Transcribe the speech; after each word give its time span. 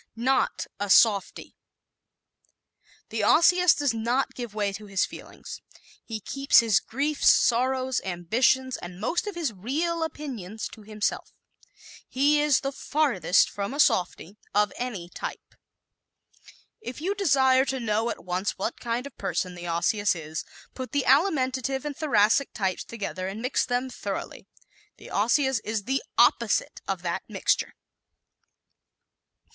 Not 0.15 0.65
a 0.79 0.89
"Softie"¶ 0.89 1.53
The 3.09 3.21
Osseous 3.23 3.75
does 3.75 3.93
not 3.93 4.33
give 4.33 4.55
way 4.55 4.73
to 4.73 4.87
his 4.87 5.05
feelings. 5.05 5.61
He 6.03 6.19
keeps 6.19 6.57
his 6.59 6.79
griefs, 6.79 7.31
sorrows, 7.31 8.01
ambitions 8.03 8.77
and 8.77 8.99
most 8.99 9.27
of 9.27 9.35
his 9.35 9.53
real 9.53 10.01
opinions 10.01 10.67
to 10.69 10.81
himself. 10.81 11.35
He 12.09 12.41
is 12.41 12.61
the 12.61 12.71
farthest 12.71 13.47
from 13.47 13.75
a 13.75 13.79
"softie" 13.79 14.39
of 14.55 14.73
any 14.75 15.07
type. 15.07 15.53
If 16.81 16.99
you 16.99 17.13
desire 17.13 17.65
to 17.65 17.79
know 17.79 18.09
at 18.09 18.25
once 18.25 18.57
what 18.57 18.79
kind 18.79 19.05
of 19.05 19.15
person 19.19 19.53
the 19.53 19.67
Osseous 19.67 20.15
is, 20.15 20.43
put 20.73 20.93
the 20.93 21.05
Alimentive 21.05 21.85
and 21.85 21.95
Thoracic 21.95 22.53
types 22.53 22.83
together 22.83 23.27
and 23.27 23.39
mix 23.39 23.67
them 23.67 23.87
thoroughly. 23.91 24.47
The 24.97 25.11
Osseous 25.11 25.59
is 25.59 25.83
the 25.83 26.01
opposite 26.17 26.81
of 26.87 27.03
that 27.03 27.21
mixture. 27.29 27.75